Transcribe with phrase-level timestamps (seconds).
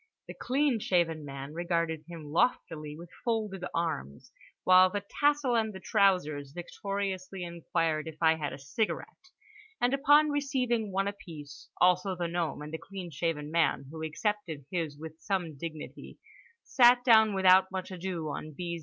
[0.27, 4.31] The clean shaven man regarded him loftily with folded arms,
[4.63, 10.91] while the tassel and the trousers victoriously inquired if I had a cigarette?—and upon receiving
[10.91, 15.55] one apiece (also the gnome, and the clean shaven man, who accepted his with some
[15.55, 16.17] dignity)
[16.63, 18.79] sat down without much ado on B.